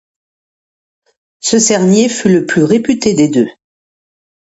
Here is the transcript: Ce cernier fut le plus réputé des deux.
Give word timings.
Ce 1.41 1.59
cernier 1.59 2.09
fut 2.09 2.33
le 2.33 2.47
plus 2.47 2.63
réputé 2.63 3.13
des 3.13 3.27
deux. 3.27 3.51